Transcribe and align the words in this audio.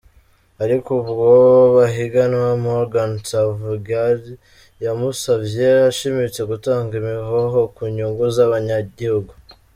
Ariko 0.63 0.91
uwo 1.11 1.31
bahiganwa, 1.75 2.47
Morgan 2.65 3.11
Tsvangirai, 3.25 4.29
yamusavye 4.83 5.67
ashimitse 5.89 6.41
gutanga 6.51 6.91
imihoho 7.01 7.59
ku 7.75 7.81
nyungu 7.95 8.25
z'abanyagihugu. 8.35 9.33